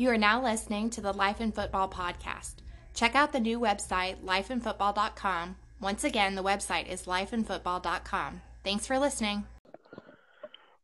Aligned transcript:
You 0.00 0.10
are 0.10 0.16
now 0.16 0.40
listening 0.40 0.90
to 0.90 1.00
the 1.00 1.12
Life 1.12 1.40
in 1.40 1.50
Football 1.50 1.88
podcast. 1.88 2.58
Check 2.94 3.16
out 3.16 3.32
the 3.32 3.40
new 3.40 3.58
website, 3.58 4.22
lifeinfootball.com. 4.24 5.56
Once 5.80 6.04
again, 6.04 6.36
the 6.36 6.44
website 6.44 6.88
is 6.88 7.06
lifeinfootball.com. 7.06 8.40
Thanks 8.62 8.86
for 8.86 8.96
listening. 8.96 9.46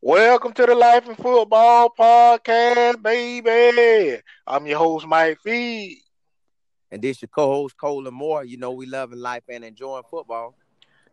Welcome 0.00 0.52
to 0.54 0.66
the 0.66 0.74
Life 0.74 1.08
in 1.08 1.14
Football 1.14 1.94
podcast, 1.96 3.00
baby. 3.04 4.20
I'm 4.48 4.66
your 4.66 4.78
host, 4.78 5.06
Mike 5.06 5.38
Feed. 5.44 5.98
And 6.90 7.00
this 7.00 7.22
your 7.22 7.28
co-host, 7.28 7.76
Colin 7.76 8.12
Moore. 8.12 8.42
You 8.42 8.56
know 8.56 8.72
we 8.72 8.86
loving 8.86 9.20
life 9.20 9.44
and 9.48 9.64
enjoying 9.64 10.02
football. 10.10 10.56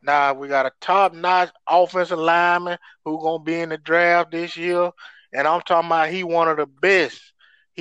Now 0.01 0.33
we 0.33 0.47
got 0.47 0.65
a 0.65 0.71
top-notch 0.81 1.51
offensive 1.67 2.17
lineman 2.17 2.79
who 3.05 3.21
gonna 3.21 3.43
be 3.43 3.59
in 3.59 3.69
the 3.69 3.77
draft 3.77 4.31
this 4.31 4.57
year, 4.57 4.89
and 5.31 5.47
I'm 5.47 5.61
talking 5.61 5.85
about 5.85 6.09
he 6.09 6.23
one 6.23 6.47
of 6.47 6.57
the 6.57 6.65
best. 6.65 7.30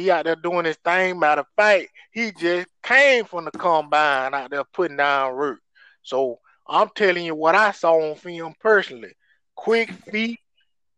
He 0.00 0.10
out 0.10 0.24
there 0.24 0.36
doing 0.36 0.64
his 0.64 0.78
thing. 0.78 1.18
Matter 1.18 1.42
of 1.42 1.46
fact, 1.56 1.88
he 2.10 2.32
just 2.32 2.68
came 2.82 3.24
from 3.26 3.44
the 3.44 3.50
combine 3.50 4.32
out 4.32 4.50
there 4.50 4.64
putting 4.64 4.96
down 4.96 5.34
root. 5.34 5.58
So 6.02 6.38
I'm 6.66 6.88
telling 6.94 7.24
you 7.26 7.34
what 7.34 7.54
I 7.54 7.72
saw 7.72 7.92
on 7.92 8.16
film 8.16 8.54
personally. 8.60 9.12
Quick 9.54 9.90
feet, 10.10 10.40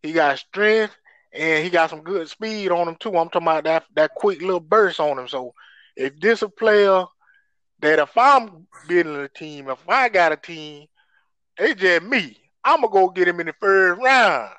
he 0.03 0.13
got 0.13 0.39
strength, 0.39 0.95
and 1.33 1.65
he 1.65 1.71
got 1.71 1.91
some 1.91 2.03
good 2.03 2.29
speed 2.29 2.71
on 2.71 2.87
him 2.87 2.97
too. 3.01 3.17
I'm 3.17 3.29
talking 3.29 3.43
about 3.43 3.65
that 3.65 3.85
that 3.97 4.15
quick 4.15 4.41
little 4.41 4.61
burst 4.61 5.01
on 5.01 5.19
him. 5.19 5.27
So 5.27 5.53
if 5.97 6.19
this 6.21 6.43
a 6.43 6.49
player 6.49 7.05
that 7.81 7.99
if 7.99 8.17
I'm 8.17 8.69
building 8.87 9.17
a 9.17 9.29
team, 9.29 9.69
if 9.69 9.89
I 9.89 10.09
got 10.11 10.31
a 10.31 10.37
team, 10.37 10.87
it's 11.59 11.81
just 11.81 12.05
me. 12.05 12.37
I'm 12.63 12.83
gonna 12.83 12.93
go 12.93 13.09
get 13.09 13.27
him 13.27 13.41
in 13.41 13.47
the 13.47 13.55
first 13.61 14.01
round. 14.01 14.51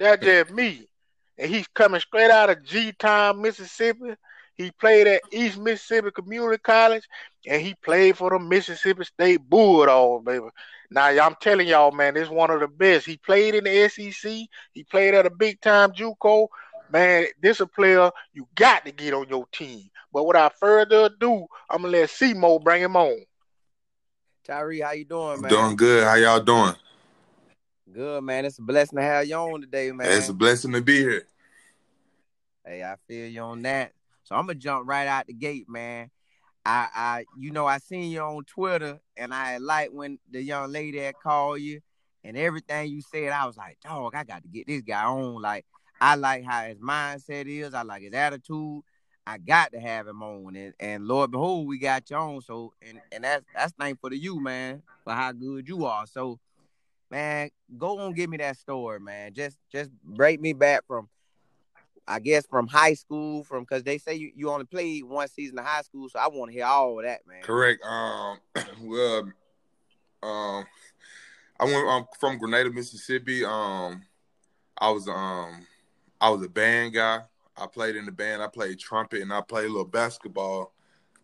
That's 0.00 0.24
just 0.24 0.50
me 0.50 0.88
and 1.38 1.50
he's 1.50 1.66
coming 1.68 2.00
straight 2.00 2.30
out 2.30 2.50
of 2.50 2.64
G 2.64 2.92
Town, 2.92 3.40
Mississippi. 3.40 4.14
He 4.54 4.70
played 4.70 5.06
at 5.06 5.22
East 5.32 5.58
Mississippi 5.58 6.10
Community 6.10 6.58
College, 6.62 7.06
and 7.46 7.60
he 7.60 7.74
played 7.74 8.16
for 8.16 8.30
the 8.30 8.38
Mississippi 8.38 9.04
State 9.04 9.40
Bulldogs, 9.48 10.24
baby. 10.24 10.46
Now, 10.90 11.08
I'm 11.08 11.34
telling 11.40 11.68
y'all, 11.68 11.90
man, 11.90 12.14
this 12.14 12.24
is 12.24 12.30
one 12.30 12.50
of 12.50 12.60
the 12.60 12.68
best. 12.68 13.06
He 13.06 13.18
played 13.18 13.54
in 13.54 13.64
the 13.64 13.88
SEC. 13.88 14.32
He 14.72 14.84
played 14.84 15.14
at 15.14 15.26
a 15.26 15.30
big 15.30 15.60
time 15.60 15.92
JUCO. 15.92 16.48
Man, 16.88 17.26
this 17.42 17.60
a 17.60 17.66
player 17.66 18.10
you 18.32 18.46
got 18.54 18.84
to 18.86 18.92
get 18.92 19.12
on 19.12 19.28
your 19.28 19.46
team. 19.52 19.90
But 20.12 20.24
without 20.24 20.58
further 20.58 21.06
ado, 21.06 21.46
I'm 21.68 21.82
gonna 21.82 21.88
let 21.88 22.08
Simo 22.08 22.62
bring 22.62 22.82
him 22.82 22.96
on. 22.96 23.18
Tyree, 24.44 24.80
how 24.80 24.92
you 24.92 25.04
doing, 25.04 25.40
man? 25.40 25.50
Doing 25.50 25.76
good. 25.76 26.04
How 26.04 26.14
y'all 26.14 26.40
doing? 26.40 26.74
Good, 27.92 28.22
man. 28.22 28.44
It's 28.44 28.58
a 28.58 28.62
blessing 28.62 28.96
to 28.96 29.02
have 29.02 29.26
you 29.26 29.34
on 29.34 29.60
today, 29.60 29.90
man. 29.90 30.10
It's 30.10 30.28
a 30.28 30.32
blessing 30.32 30.72
to 30.72 30.80
be 30.80 30.98
here. 30.98 31.26
Hey, 32.66 32.82
I 32.82 32.96
feel 33.06 33.28
you 33.28 33.40
on 33.42 33.62
that. 33.62 33.92
So 34.24 34.34
I'm 34.34 34.46
gonna 34.46 34.56
jump 34.56 34.88
right 34.88 35.06
out 35.06 35.28
the 35.28 35.32
gate, 35.32 35.68
man. 35.68 36.10
I, 36.64 36.88
I, 36.92 37.24
you 37.38 37.52
know, 37.52 37.64
I 37.64 37.78
seen 37.78 38.10
you 38.10 38.20
on 38.20 38.44
Twitter, 38.44 38.98
and 39.16 39.32
I 39.32 39.58
like 39.58 39.90
when 39.92 40.18
the 40.28 40.42
young 40.42 40.72
lady 40.72 40.98
that 40.98 41.14
called 41.22 41.60
you, 41.60 41.80
and 42.24 42.36
everything 42.36 42.90
you 42.90 43.02
said. 43.02 43.30
I 43.30 43.46
was 43.46 43.56
like, 43.56 43.78
dog, 43.84 44.16
I 44.16 44.24
got 44.24 44.42
to 44.42 44.48
get 44.48 44.66
this 44.66 44.82
guy 44.82 45.04
on. 45.04 45.40
Like, 45.40 45.64
I 46.00 46.16
like 46.16 46.44
how 46.44 46.64
his 46.64 46.78
mindset 46.78 47.46
is. 47.46 47.72
I 47.72 47.82
like 47.82 48.02
his 48.02 48.14
attitude. 48.14 48.82
I 49.28 49.38
got 49.38 49.72
to 49.72 49.80
have 49.80 50.08
him 50.08 50.22
on, 50.22 50.56
and, 50.56 50.74
and 50.80 51.06
Lord 51.06 51.30
behold, 51.30 51.68
we 51.68 51.78
got 51.78 52.10
you 52.10 52.16
on. 52.16 52.40
So, 52.40 52.72
and 52.82 53.00
and 53.12 53.22
that's 53.22 53.44
that's 53.54 53.72
thankful 53.72 54.10
to 54.10 54.16
you, 54.16 54.40
man, 54.40 54.82
for 55.04 55.12
how 55.12 55.30
good 55.30 55.68
you 55.68 55.84
are. 55.84 56.06
So, 56.06 56.40
man, 57.12 57.50
go 57.78 58.00
on, 58.00 58.12
give 58.12 58.28
me 58.28 58.38
that 58.38 58.56
story, 58.56 58.98
man. 58.98 59.34
Just 59.34 59.58
just 59.70 59.90
break 60.02 60.40
me 60.40 60.52
back 60.52 60.84
from 60.88 61.08
I 62.08 62.20
guess 62.20 62.46
from 62.46 62.66
high 62.68 62.94
school, 62.94 63.42
from 63.44 63.64
because 63.64 63.82
they 63.82 63.98
say 63.98 64.14
you, 64.14 64.30
you 64.34 64.50
only 64.50 64.64
played 64.64 65.04
one 65.04 65.28
season 65.28 65.58
of 65.58 65.64
high 65.64 65.82
school, 65.82 66.08
so 66.08 66.18
I 66.18 66.28
want 66.28 66.50
to 66.50 66.56
hear 66.56 66.66
all 66.66 66.98
of 66.98 67.04
that, 67.04 67.26
man. 67.26 67.42
Correct. 67.42 67.84
Um, 67.84 68.38
well, 68.82 69.32
um, 70.22 70.64
I 71.58 71.64
went 71.64 71.88
um, 71.88 72.06
from 72.20 72.38
Grenada, 72.38 72.70
Mississippi. 72.70 73.44
Um, 73.44 74.02
I 74.78 74.90
was 74.90 75.08
um, 75.08 75.66
I 76.20 76.30
was 76.30 76.42
a 76.44 76.48
band 76.48 76.94
guy. 76.94 77.22
I 77.56 77.66
played 77.66 77.96
in 77.96 78.04
the 78.04 78.12
band. 78.12 78.42
I 78.42 78.48
played 78.48 78.78
trumpet 78.78 79.22
and 79.22 79.32
I 79.32 79.40
played 79.40 79.64
a 79.64 79.68
little 79.68 79.84
basketball. 79.84 80.72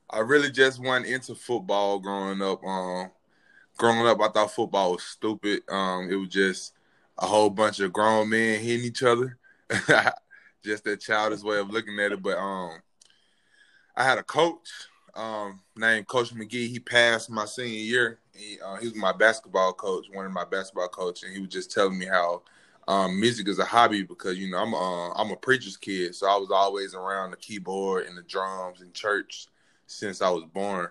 I 0.08 0.20
really 0.20 0.50
just 0.50 0.80
went 0.80 1.06
into 1.06 1.34
football 1.34 1.98
growing 1.98 2.40
up. 2.42 2.64
Um, 2.64 3.10
growing 3.76 4.06
up, 4.06 4.20
I 4.20 4.28
thought 4.28 4.50
football 4.50 4.92
was 4.92 5.02
stupid. 5.02 5.62
Um, 5.68 6.10
it 6.10 6.16
was 6.16 6.28
just 6.28 6.72
a 7.18 7.26
whole 7.26 7.50
bunch 7.50 7.80
of 7.80 7.92
grown 7.92 8.30
men 8.30 8.60
hitting 8.60 8.86
each 8.86 9.02
other. 9.02 9.38
just 10.64 10.84
that 10.84 11.00
childish 11.00 11.42
way 11.42 11.58
of 11.58 11.70
looking 11.70 11.98
at 12.00 12.12
it. 12.12 12.22
But 12.22 12.38
um, 12.38 12.80
I 13.96 14.04
had 14.04 14.18
a 14.18 14.22
coach 14.22 14.68
um, 15.14 15.60
named 15.76 16.08
Coach 16.08 16.34
McGee. 16.34 16.68
He 16.68 16.78
passed 16.78 17.30
my 17.30 17.44
senior 17.44 17.78
year. 17.78 18.18
He, 18.34 18.58
uh, 18.64 18.76
he 18.76 18.86
was 18.86 18.96
my 18.96 19.12
basketball 19.12 19.72
coach, 19.72 20.06
one 20.12 20.24
of 20.24 20.32
my 20.32 20.44
basketball 20.44 20.88
coach, 20.88 21.22
and 21.22 21.34
he 21.34 21.40
was 21.40 21.50
just 21.50 21.70
telling 21.70 21.98
me 21.98 22.06
how 22.06 22.42
um, 22.88 23.20
music 23.20 23.46
is 23.48 23.58
a 23.58 23.64
hobby 23.64 24.02
because 24.02 24.38
you 24.38 24.50
know 24.50 24.58
I'm 24.58 24.74
uh, 24.74 25.12
I'm 25.12 25.30
a 25.30 25.36
preacher's 25.36 25.76
kid, 25.76 26.14
so 26.14 26.26
I 26.26 26.36
was 26.36 26.50
always 26.50 26.94
around 26.94 27.30
the 27.30 27.36
keyboard 27.36 28.06
and 28.06 28.16
the 28.16 28.22
drums 28.22 28.80
in 28.80 28.92
church 28.92 29.46
since 29.86 30.22
I 30.22 30.30
was 30.30 30.44
born. 30.52 30.88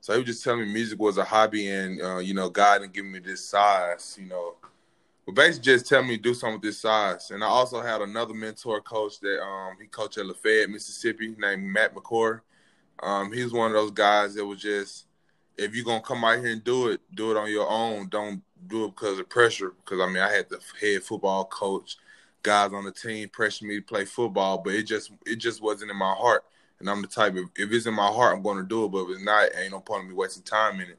So 0.00 0.14
he 0.14 0.20
was 0.20 0.26
just 0.26 0.42
telling 0.42 0.60
me 0.60 0.72
music 0.72 0.98
was 0.98 1.18
a 1.18 1.24
hobby, 1.24 1.68
and 1.68 2.00
uh, 2.00 2.18
you 2.18 2.34
know 2.34 2.48
God 2.48 2.82
had 2.82 2.92
given 2.92 3.12
me 3.12 3.18
this 3.18 3.44
size, 3.44 4.16
you 4.20 4.26
know, 4.26 4.54
but 5.26 5.34
basically 5.34 5.64
just 5.64 5.86
tell 5.86 6.02
me 6.02 6.16
to 6.16 6.22
do 6.22 6.34
something 6.34 6.54
with 6.54 6.62
this 6.62 6.80
size. 6.80 7.30
And 7.30 7.44
I 7.44 7.46
also 7.46 7.80
had 7.80 8.00
another 8.00 8.34
mentor 8.34 8.80
coach 8.80 9.20
that 9.20 9.42
um 9.42 9.76
he 9.80 9.86
coached 9.86 10.18
at 10.18 10.26
Lafayette, 10.26 10.70
Mississippi, 10.70 11.34
named 11.38 11.62
Matt 11.62 11.94
McCord. 11.94 12.40
Um, 13.02 13.32
he 13.32 13.42
was 13.42 13.52
one 13.52 13.68
of 13.68 13.74
those 13.74 13.92
guys 13.92 14.34
that 14.34 14.44
was 14.44 14.60
just 14.60 15.06
if 15.56 15.74
you're 15.74 15.84
gonna 15.84 16.00
come 16.00 16.24
out 16.24 16.38
here 16.38 16.48
and 16.48 16.64
do 16.64 16.88
it, 16.88 17.00
do 17.14 17.30
it 17.30 17.36
on 17.36 17.50
your 17.50 17.68
own. 17.68 18.08
Don't 18.08 18.42
do 18.66 18.86
it 18.86 18.96
because 18.96 19.18
of 19.18 19.28
pressure. 19.28 19.74
Because 19.84 20.00
I 20.00 20.06
mean, 20.06 20.22
I 20.22 20.32
had 20.32 20.48
the 20.48 20.60
head 20.80 21.02
football 21.02 21.44
coach, 21.44 21.96
guys 22.42 22.72
on 22.72 22.84
the 22.84 22.92
team 22.92 23.28
pressure 23.28 23.66
me 23.66 23.76
to 23.76 23.82
play 23.82 24.04
football, 24.04 24.58
but 24.58 24.74
it 24.74 24.84
just 24.84 25.12
it 25.26 25.36
just 25.36 25.62
wasn't 25.62 25.90
in 25.90 25.96
my 25.96 26.14
heart. 26.14 26.44
And 26.78 26.88
I'm 26.88 27.02
the 27.02 27.08
type 27.08 27.36
of 27.36 27.44
if 27.56 27.70
it's 27.70 27.86
in 27.86 27.94
my 27.94 28.08
heart, 28.08 28.34
I'm 28.34 28.42
going 28.42 28.56
to 28.56 28.66
do 28.66 28.86
it. 28.86 28.88
But 28.88 29.04
if 29.04 29.10
it's 29.10 29.24
not, 29.24 29.48
ain't 29.56 29.72
no 29.72 29.80
point 29.80 30.04
in 30.04 30.08
me 30.08 30.14
wasting 30.14 30.42
time 30.42 30.80
in 30.80 30.88
it. 30.88 30.98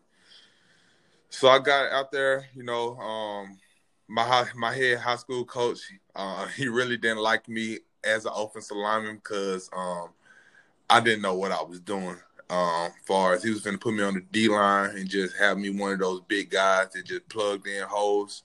So 1.29 1.49
I 1.49 1.59
got 1.59 1.91
out 1.91 2.11
there, 2.11 2.45
you 2.53 2.63
know. 2.63 2.97
Um, 2.97 3.57
my 4.11 4.45
my 4.55 4.75
head 4.75 4.99
high 4.99 5.15
school 5.15 5.45
coach, 5.45 5.79
uh, 6.15 6.45
he 6.57 6.67
really 6.67 6.97
didn't 6.97 7.19
like 7.19 7.47
me 7.47 7.79
as 8.03 8.25
an 8.25 8.33
offensive 8.35 8.77
lineman 8.77 9.15
because 9.15 9.69
um, 9.75 10.09
I 10.89 10.99
didn't 10.99 11.21
know 11.21 11.35
what 11.35 11.51
I 11.51 11.61
was 11.61 11.79
doing. 11.79 12.17
Um, 12.49 12.91
far 13.05 13.33
as 13.33 13.43
he 13.43 13.49
was 13.49 13.61
going 13.61 13.77
to 13.77 13.79
put 13.79 13.93
me 13.93 14.03
on 14.03 14.13
the 14.13 14.19
D 14.19 14.49
line 14.49 14.97
and 14.97 15.07
just 15.07 15.37
have 15.37 15.57
me 15.57 15.69
one 15.69 15.93
of 15.93 15.99
those 15.99 16.19
big 16.27 16.49
guys 16.49 16.89
that 16.89 17.05
just 17.05 17.29
plugged 17.29 17.65
in 17.65 17.83
holes. 17.83 18.43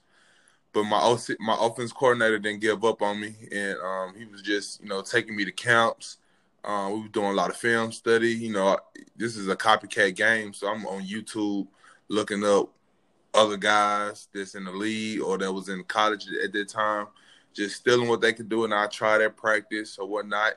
But 0.71 0.83
my 0.83 1.17
my 1.39 1.57
offense 1.59 1.91
coordinator 1.91 2.39
didn't 2.39 2.61
give 2.61 2.85
up 2.85 3.01
on 3.01 3.19
me, 3.19 3.35
and 3.51 3.77
um, 3.79 4.13
he 4.17 4.23
was 4.25 4.41
just 4.41 4.81
you 4.81 4.87
know 4.87 5.01
taking 5.01 5.35
me 5.35 5.43
to 5.43 5.51
camps. 5.51 6.17
Uh, 6.63 6.89
we 6.93 7.01
were 7.01 7.07
doing 7.09 7.27
a 7.27 7.33
lot 7.33 7.49
of 7.49 7.57
film 7.57 7.91
study. 7.91 8.33
You 8.33 8.53
know, 8.53 8.77
this 9.17 9.35
is 9.35 9.49
a 9.49 9.55
copycat 9.55 10.15
game, 10.15 10.53
so 10.53 10.67
I'm 10.67 10.85
on 10.85 11.03
YouTube 11.03 11.67
looking 12.07 12.45
up 12.45 12.71
other 13.37 13.57
guys 13.57 14.27
that's 14.33 14.55
in 14.55 14.65
the 14.65 14.71
league 14.71 15.21
or 15.21 15.37
that 15.37 15.51
was 15.51 15.69
in 15.69 15.83
college 15.83 16.27
at 16.43 16.51
that 16.51 16.69
time, 16.69 17.07
just 17.53 17.77
stealing 17.77 18.09
what 18.09 18.21
they 18.21 18.33
could 18.33 18.49
do, 18.49 18.63
and 18.65 18.73
I 18.73 18.87
tried 18.87 19.21
at 19.21 19.37
practice 19.37 19.97
or 19.97 20.07
whatnot. 20.07 20.53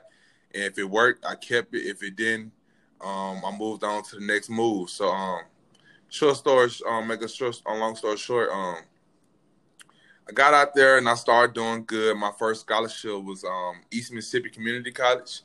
And 0.53 0.63
if 0.63 0.77
it 0.77 0.83
worked, 0.83 1.25
I 1.25 1.35
kept 1.35 1.73
it. 1.75 1.85
If 1.85 2.03
it 2.03 2.15
didn't, 2.15 2.51
um, 2.99 3.41
I 3.45 3.55
moved 3.57 3.83
on 3.83 4.03
to 4.03 4.15
the 4.17 4.25
next 4.25 4.49
move. 4.49 4.89
So, 4.89 5.09
um, 5.09 5.41
short 6.09 6.35
story, 6.35 6.69
um, 6.89 7.07
make 7.07 7.21
a 7.21 7.29
short, 7.29 7.61
a 7.65 7.73
long 7.73 7.95
story 7.95 8.17
short, 8.17 8.49
um, 8.51 8.77
I 10.27 10.33
got 10.33 10.53
out 10.53 10.73
there 10.73 10.97
and 10.97 11.09
I 11.09 11.15
started 11.15 11.53
doing 11.53 11.83
good. 11.85 12.15
My 12.15 12.31
first 12.37 12.61
scholarship 12.61 13.23
was 13.23 13.43
um, 13.43 13.81
East 13.91 14.13
Mississippi 14.13 14.49
Community 14.49 14.91
College, 14.91 15.41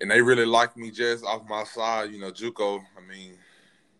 and 0.00 0.10
they 0.10 0.22
really 0.22 0.46
liked 0.46 0.76
me 0.76 0.90
just 0.90 1.24
off 1.24 1.48
my 1.48 1.64
side. 1.64 2.10
You 2.10 2.20
know, 2.20 2.30
JUCO. 2.30 2.80
I 2.96 3.00
mean, 3.06 3.36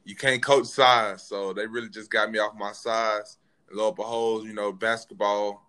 you 0.05 0.15
can't 0.15 0.43
coach 0.43 0.67
size, 0.67 1.23
so 1.23 1.53
they 1.53 1.67
really 1.67 1.89
just 1.89 2.11
got 2.11 2.31
me 2.31 2.39
off 2.39 2.55
my 2.56 2.73
size. 2.73 3.39
And 3.69 3.79
lo 3.79 3.89
and 3.89 3.97
behold, 3.97 4.47
you 4.47 4.53
know, 4.53 4.73
basketball 4.73 5.62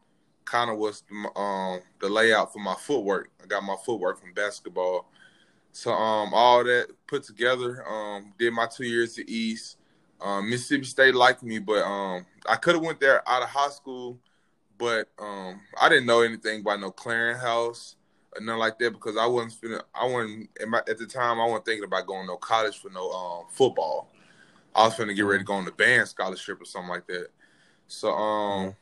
kind 0.43 0.69
of 0.69 0.77
was 0.77 1.03
the, 1.09 1.39
um, 1.39 1.81
the 1.99 2.09
layout 2.09 2.53
for 2.53 2.59
my 2.59 2.75
footwork. 2.75 3.29
I 3.43 3.47
got 3.47 3.63
my 3.63 3.75
footwork 3.85 4.19
from 4.19 4.33
basketball. 4.33 5.07
So 5.71 5.91
um, 5.91 6.33
all 6.33 6.63
that 6.63 6.87
put 7.07 7.23
together, 7.23 7.85
um, 7.87 8.33
did 8.37 8.53
my 8.53 8.67
two 8.67 8.85
years 8.85 9.17
at 9.19 9.27
East. 9.27 9.77
Um, 10.21 10.49
Mississippi 10.49 10.85
State 10.85 11.15
liked 11.15 11.43
me, 11.43 11.59
but 11.59 11.83
um, 11.83 12.25
I 12.47 12.55
could 12.55 12.75
have 12.75 12.83
went 12.83 12.99
there 12.99 13.27
out 13.27 13.41
of 13.43 13.49
high 13.49 13.69
school, 13.69 14.17
but 14.77 15.09
um, 15.19 15.59
I 15.79 15.89
didn't 15.89 16.05
know 16.05 16.21
anything 16.21 16.61
about 16.61 16.79
no 16.79 16.91
clearinghouse 16.91 17.95
or 18.33 18.41
nothing 18.41 18.59
like 18.59 18.79
that 18.79 18.91
because 18.91 19.17
I 19.17 19.25
wasn't. 19.25 19.83
I 19.93 20.05
wasn't 20.05 20.49
at 20.87 20.97
the 20.97 21.05
time. 21.05 21.41
I 21.41 21.45
wasn't 21.45 21.65
thinking 21.65 21.83
about 21.83 22.07
going 22.07 22.27
no 22.27 22.37
college 22.37 22.79
for 22.79 22.89
no 22.89 23.11
um, 23.11 23.45
football. 23.51 24.09
I 24.75 24.85
was 24.85 24.95
finna 24.95 25.15
get 25.15 25.23
ready 25.23 25.39
to 25.39 25.45
go 25.45 25.53
on 25.53 25.65
the 25.65 25.71
band 25.71 26.07
scholarship 26.07 26.61
or 26.61 26.65
something 26.65 26.89
like 26.89 27.07
that. 27.07 27.27
So 27.87 28.11
um 28.11 28.75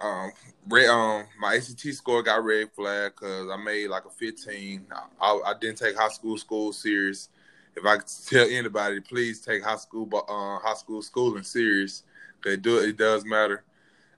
um, 0.00 0.32
red, 0.68 0.88
um, 0.88 1.24
my 1.38 1.56
ACT 1.56 1.80
score 1.94 2.22
got 2.22 2.42
red 2.42 2.72
flag 2.72 3.12
because 3.14 3.50
I 3.50 3.56
made 3.56 3.88
like 3.88 4.06
a 4.06 4.10
15. 4.10 4.86
I, 5.20 5.40
I, 5.44 5.54
didn't 5.60 5.76
take 5.78 5.96
high 5.96 6.08
school 6.08 6.38
school 6.38 6.72
serious. 6.72 7.28
If 7.76 7.84
I 7.84 7.98
could 7.98 8.06
tell 8.26 8.48
anybody, 8.48 9.00
please 9.00 9.40
take 9.40 9.62
high 9.62 9.76
school, 9.76 10.08
uh, 10.14 10.66
high 10.66 10.74
school 10.74 11.02
schooling 11.02 11.42
serious. 11.42 12.04
Cause 12.40 12.54
it 12.54 12.62
do 12.62 12.78
it 12.78 12.96
does 12.96 13.26
matter. 13.26 13.62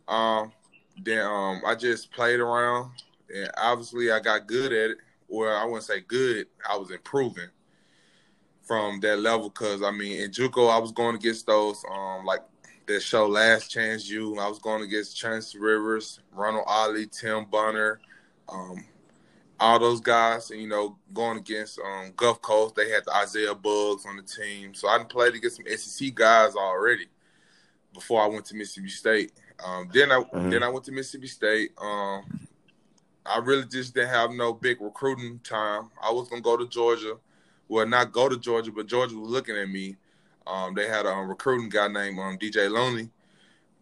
Um, 0.06 0.52
then 1.02 1.26
um, 1.26 1.62
I 1.67 1.75
just 1.75 2.12
played 2.12 2.38
around, 2.38 2.93
and 3.34 3.50
obviously 3.56 4.12
I 4.12 4.20
got 4.20 4.46
good 4.46 4.73
at 4.73 4.90
it. 4.90 4.99
Well, 5.26 5.56
I 5.56 5.64
wouldn't 5.64 5.82
say 5.82 6.00
good. 6.00 6.46
I 6.69 6.76
was 6.76 6.93
improving 6.93 7.49
from 8.62 9.00
that 9.00 9.19
level 9.19 9.49
because 9.49 9.82
I 9.82 9.91
mean 9.91 10.20
in 10.20 10.31
JUCO 10.31 10.70
I 10.70 10.79
was 10.79 10.93
going 10.93 11.17
against 11.17 11.47
those 11.47 11.85
um 11.91 12.25
like 12.25 12.43
that 12.87 13.03
show 13.03 13.26
Last 13.26 13.70
Chance 13.70 14.09
U. 14.11 14.38
I 14.38 14.49
was 14.49 14.59
going 14.59 14.82
against 14.82 15.17
Chauncey 15.17 15.59
Rivers, 15.59 16.20
Ronald 16.32 16.64
Ollie, 16.67 17.06
Tim 17.06 17.44
Bunner, 17.44 18.00
um, 18.49 18.85
all 19.61 19.79
those 19.79 20.00
guys, 20.00 20.50
and 20.50 20.61
you 20.61 20.69
know, 20.69 20.97
going 21.12 21.38
against 21.38 21.79
um, 21.79 22.12
Gulf 22.17 22.43
Coast, 22.43 22.75
they 22.75 22.91
had 22.91 23.05
the 23.05 23.14
Isaiah 23.14 23.55
Buggs 23.55 24.05
on 24.06 24.17
the 24.17 24.23
team. 24.23 24.75
So 24.75 24.88
I 24.88 25.03
played 25.05 25.35
against 25.35 25.56
some 25.56 25.67
SEC 25.67 26.15
guys 26.15 26.55
already 26.55 27.06
before 27.94 28.23
I 28.23 28.26
went 28.26 28.44
to 28.47 28.56
Mississippi 28.56 28.88
State. 28.88 29.32
Um, 29.65 29.88
then 29.93 30.11
I 30.11 30.17
mm-hmm. 30.17 30.50
then 30.50 30.62
I 30.62 30.69
went 30.69 30.85
to 30.87 30.93
Mississippi 30.93 31.29
State. 31.29 31.70
Um, 31.81 32.49
I 33.25 33.38
really 33.38 33.65
just 33.65 33.94
didn't 33.94 34.11
have 34.11 34.32
no 34.32 34.53
big 34.53 34.81
recruiting 34.81 35.38
time. 35.44 35.91
I 36.03 36.11
was 36.11 36.29
gonna 36.29 36.43
go 36.43 36.56
to 36.56 36.67
Georgia, 36.67 37.17
well, 37.73 37.87
not 37.87 38.13
go 38.13 38.29
to 38.29 38.39
Georgia, 38.39 38.71
but 38.71 38.87
Georgia 38.87 39.17
was 39.17 39.31
looking 39.31 39.57
at 39.57 39.69
me 39.69 39.97
um, 40.47 40.75
they 40.75 40.89
had 40.89 41.07
a 41.07 41.11
um, 41.11 41.29
recruiting 41.29 41.69
guy 41.69 41.89
named 41.89 42.19
um, 42.19 42.39
DJ 42.39 42.71
Lonely, 42.71 43.11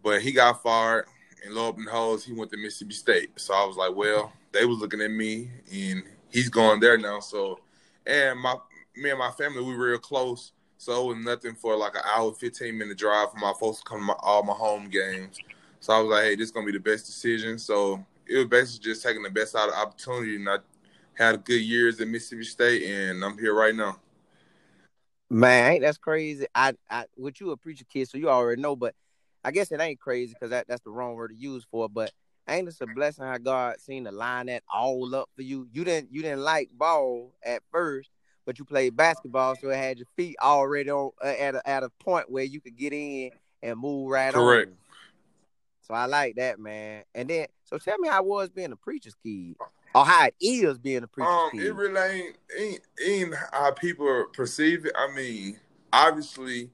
but 0.02 0.20
he 0.22 0.32
got 0.32 0.62
fired. 0.62 1.06
And 1.44 1.54
lo 1.54 1.68
and 1.68 1.84
behold, 1.84 2.22
he 2.22 2.32
went 2.32 2.50
to 2.50 2.58
Mississippi 2.58 2.92
State. 2.92 3.30
So 3.36 3.54
I 3.54 3.64
was 3.64 3.76
like, 3.76 3.94
well, 3.94 4.32
they 4.52 4.66
was 4.66 4.78
looking 4.78 5.00
at 5.00 5.10
me, 5.10 5.48
and 5.72 6.02
he's 6.30 6.50
going 6.50 6.80
there 6.80 6.98
now. 6.98 7.20
So, 7.20 7.60
and 8.06 8.38
my 8.38 8.56
me 8.96 9.10
and 9.10 9.18
my 9.18 9.30
family, 9.30 9.62
we 9.62 9.74
were 9.74 9.90
real 9.90 9.98
close. 9.98 10.52
So 10.76 11.10
it 11.10 11.14
was 11.14 11.24
nothing 11.24 11.54
for 11.54 11.76
like 11.76 11.94
an 11.94 12.02
hour, 12.04 12.32
fifteen 12.34 12.76
minute 12.76 12.98
drive 12.98 13.30
for 13.30 13.38
my 13.38 13.54
folks 13.58 13.78
to 13.78 13.84
come 13.84 14.00
to 14.00 14.04
my, 14.04 14.16
all 14.20 14.42
my 14.42 14.52
home 14.52 14.90
games. 14.90 15.38
So 15.80 15.94
I 15.94 16.00
was 16.00 16.10
like, 16.10 16.24
hey, 16.24 16.36
this 16.36 16.46
is 16.46 16.52
gonna 16.52 16.66
be 16.66 16.72
the 16.72 16.80
best 16.80 17.06
decision. 17.06 17.58
So 17.58 18.04
it 18.26 18.36
was 18.36 18.46
basically 18.46 18.90
just 18.90 19.02
taking 19.02 19.22
the 19.22 19.30
best 19.30 19.56
out 19.56 19.70
of 19.70 19.74
opportunity, 19.74 20.36
and 20.36 20.46
had 21.20 21.44
good 21.44 21.60
years 21.60 22.00
at 22.00 22.08
Mississippi 22.08 22.44
State, 22.44 22.82
and 22.90 23.22
I'm 23.22 23.36
here 23.36 23.54
right 23.54 23.74
now. 23.74 23.98
Man, 25.28 25.72
ain't 25.72 25.82
that's 25.82 25.98
crazy. 25.98 26.46
I, 26.54 26.72
I, 26.90 27.04
what 27.14 27.38
you 27.38 27.50
a 27.50 27.56
preacher 27.56 27.84
kid, 27.92 28.08
so 28.08 28.18
you 28.18 28.28
already 28.30 28.60
know. 28.60 28.74
But 28.74 28.94
I 29.44 29.50
guess 29.50 29.70
it 29.70 29.80
ain't 29.80 30.00
crazy 30.00 30.32
because 30.32 30.50
that, 30.50 30.66
that's 30.66 30.82
the 30.82 30.90
wrong 30.90 31.14
word 31.14 31.28
to 31.28 31.36
use 31.36 31.64
for. 31.70 31.86
It, 31.86 31.94
but 31.94 32.10
ain't 32.48 32.66
this 32.66 32.80
a 32.80 32.86
blessing 32.86 33.24
how 33.24 33.36
God 33.38 33.80
seen 33.80 34.04
to 34.04 34.12
line 34.12 34.46
that 34.46 34.64
all 34.72 35.14
up 35.14 35.28
for 35.36 35.42
you? 35.42 35.68
You 35.72 35.84
didn't, 35.84 36.10
you 36.10 36.22
didn't 36.22 36.40
like 36.40 36.70
ball 36.72 37.34
at 37.44 37.62
first, 37.70 38.10
but 38.46 38.58
you 38.58 38.64
played 38.64 38.96
basketball, 38.96 39.54
so 39.56 39.68
it 39.68 39.76
had 39.76 39.98
your 39.98 40.08
feet 40.16 40.36
already 40.42 40.90
on 40.90 41.10
uh, 41.22 41.28
at 41.28 41.54
a, 41.54 41.68
at 41.68 41.82
a 41.84 41.90
point 42.00 42.30
where 42.30 42.44
you 42.44 42.60
could 42.60 42.76
get 42.76 42.92
in 42.92 43.30
and 43.62 43.78
move 43.78 44.08
right 44.08 44.34
Correct. 44.34 44.70
on. 44.70 44.76
So 45.82 45.94
I 45.94 46.06
like 46.06 46.36
that, 46.36 46.58
man. 46.58 47.04
And 47.14 47.28
then, 47.28 47.46
so 47.64 47.78
tell 47.78 47.98
me 47.98 48.08
how 48.08 48.22
it 48.22 48.26
was 48.26 48.48
being 48.48 48.72
a 48.72 48.76
preacher's 48.76 49.14
kid 49.22 49.56
or 49.94 50.04
how 50.04 50.26
it 50.26 50.34
is 50.40 50.78
being 50.78 51.02
a 51.02 51.06
preacher. 51.06 51.30
Um, 51.30 51.50
it 51.54 51.74
really 51.74 52.00
ain't, 52.00 52.36
ain't 52.58 52.80
ain't 53.04 53.34
how 53.52 53.72
people 53.72 54.26
perceive 54.32 54.86
it. 54.86 54.92
I 54.96 55.12
mean, 55.14 55.58
obviously, 55.92 56.70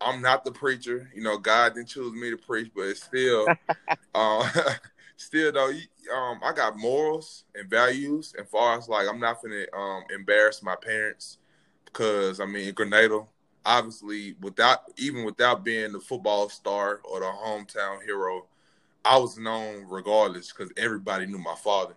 I'm 0.00 0.22
not 0.22 0.44
the 0.44 0.52
preacher. 0.52 1.10
You 1.14 1.22
know, 1.22 1.38
God 1.38 1.74
didn't 1.74 1.88
choose 1.88 2.12
me 2.14 2.30
to 2.30 2.36
preach, 2.36 2.70
but 2.74 2.82
it's 2.82 3.02
still, 3.02 3.48
uh, 4.14 4.48
still 5.16 5.52
though, 5.52 5.72
um, 6.14 6.40
I 6.42 6.52
got 6.54 6.76
morals 6.76 7.44
and 7.54 7.68
values. 7.68 8.34
And 8.38 8.48
far 8.48 8.78
as 8.78 8.88
like, 8.88 9.08
I'm 9.08 9.20
not 9.20 9.42
gonna 9.42 9.64
um 9.76 10.04
embarrass 10.14 10.62
my 10.62 10.76
parents 10.76 11.38
because 11.84 12.40
I 12.40 12.46
mean, 12.46 12.72
Grenada, 12.74 13.24
obviously, 13.66 14.36
without 14.40 14.80
even 14.96 15.24
without 15.24 15.64
being 15.64 15.92
the 15.92 16.00
football 16.00 16.48
star 16.48 17.00
or 17.04 17.20
the 17.20 17.26
hometown 17.26 18.02
hero, 18.04 18.46
I 19.04 19.18
was 19.18 19.38
known 19.38 19.86
regardless 19.88 20.52
because 20.52 20.72
everybody 20.76 21.26
knew 21.26 21.38
my 21.38 21.56
father. 21.56 21.94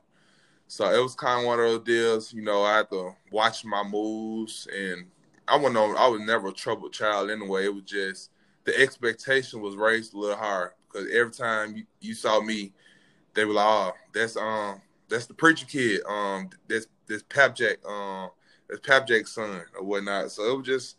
So 0.67 0.89
it 0.89 1.01
was 1.01 1.15
kind 1.15 1.41
of 1.41 1.45
one 1.45 1.59
of 1.59 1.65
those 1.65 1.83
deals, 1.83 2.33
you 2.33 2.41
know, 2.41 2.63
I 2.63 2.77
had 2.77 2.89
to 2.89 3.15
watch 3.31 3.63
my 3.63 3.83
moves 3.83 4.67
and 4.75 5.05
I 5.47 5.57
wasn't 5.57 5.77
I 5.77 6.07
was 6.07 6.21
never 6.21 6.47
a 6.47 6.53
troubled 6.53 6.93
child 6.93 7.29
anyway. 7.29 7.65
It 7.65 7.75
was 7.75 7.83
just 7.83 8.31
the 8.63 8.79
expectation 8.79 9.61
was 9.61 9.75
raised 9.75 10.13
a 10.13 10.17
little 10.17 10.37
higher 10.37 10.73
because 10.87 11.09
every 11.11 11.31
time 11.31 11.75
you, 11.75 11.83
you 11.99 12.13
saw 12.13 12.41
me, 12.41 12.71
they 13.33 13.45
were 13.45 13.53
like, 13.53 13.65
"Oh, 13.65 13.91
that's 14.13 14.37
um, 14.37 14.81
that's 15.09 15.25
the 15.25 15.33
preacher 15.33 15.65
kid. 15.65 16.01
Um, 16.07 16.49
that's 16.67 16.87
that's 17.07 17.23
Pap 17.23 17.55
Jack. 17.55 17.85
Um, 17.85 18.29
that's 18.69 18.81
Pap 18.81 19.07
Jack's 19.07 19.33
son 19.33 19.63
or 19.75 19.83
whatnot." 19.83 20.31
So 20.31 20.43
it 20.49 20.57
was 20.57 20.65
just, 20.65 20.95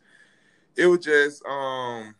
it 0.76 0.86
was 0.86 1.00
just 1.00 1.44
um, 1.46 2.14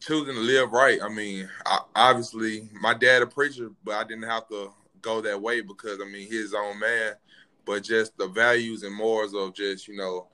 choosing 0.00 0.34
to 0.34 0.40
live 0.40 0.72
right. 0.72 1.00
I 1.02 1.08
mean, 1.08 1.48
I, 1.64 1.80
obviously, 1.94 2.68
my 2.80 2.94
dad 2.94 3.22
a 3.22 3.26
preacher, 3.26 3.70
but 3.84 3.94
I 3.94 4.04
didn't 4.04 4.28
have 4.28 4.48
to 4.48 4.72
go 5.02 5.20
that 5.20 5.40
way 5.40 5.60
because 5.60 5.98
I 6.00 6.04
mean 6.04 6.30
his 6.30 6.54
own 6.54 6.78
man, 6.78 7.14
but 7.64 7.82
just 7.82 8.16
the 8.16 8.28
values 8.28 8.82
and 8.82 8.94
morals 8.94 9.34
of 9.34 9.54
just 9.54 9.88
you 9.88 9.96
know, 9.96 10.28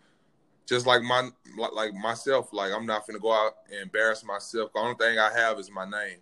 just 0.67 0.87
like 0.87 1.03
my 1.03 1.31
like 1.73 1.95
myself, 1.95 2.53
like 2.53 2.73
I'm 2.73 2.87
not 2.87 3.07
gonna 3.07 3.19
go 3.19 3.33
out 3.33 3.53
and 3.71 3.83
embarrass 3.83 4.25
myself. 4.25 4.73
The 4.73 4.81
only 4.81 4.95
thing 4.95 5.19
I 5.19 5.33
have 5.33 5.59
is 5.59 5.71
my 5.71 5.85
name, 5.85 6.19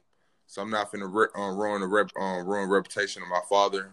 so 0.47 0.62
I'm 0.62 0.71
not 0.71 0.91
gonna 0.93 1.06
re- 1.06 1.29
uh, 1.37 1.50
ruin 1.50 1.81
the 1.81 1.87
rep 1.87 2.11
uh, 2.19 2.43
ruin 2.43 2.69
reputation 2.69 3.23
of 3.23 3.29
my 3.29 3.41
father. 3.49 3.93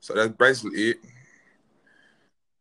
So 0.00 0.14
that's 0.14 0.32
basically 0.32 0.90
it. 0.90 1.00